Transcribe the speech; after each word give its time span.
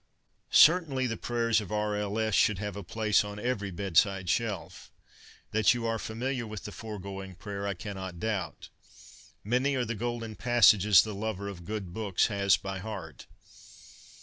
Certainly 0.49 1.05
the 1.05 1.15
prayers 1.15 1.61
of 1.61 1.71
R. 1.71 1.95
L. 1.95 2.17
S. 2.17 2.33
should 2.33 2.57
have 2.57 2.75
a 2.75 2.81
place 2.81 3.23
on 3.23 3.37
every 3.37 3.69
bedside 3.69 4.31
shelf. 4.31 4.91
That 5.51 5.75
you 5.75 5.85
are 5.85 5.99
familiar 5.99 6.47
with 6.47 6.63
the 6.63 6.71
foregoing 6.71 7.35
prayer, 7.35 7.67
I 7.67 7.75
cannot 7.75 8.19
doubt.' 8.19 8.69
Many 9.43 9.75
are 9.75 9.85
the 9.85 9.93
golden 9.93 10.35
passages 10.35 11.03
the 11.03 11.13
lover 11.13 11.47
of 11.47 11.65
good 11.65 11.93
books 11.93 12.25
has 12.33 12.57
by 12.57 12.79
heart.' 12.79 13.27